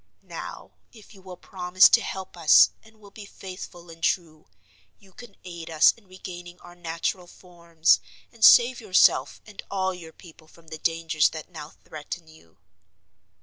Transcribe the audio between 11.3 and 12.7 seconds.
now threaten you."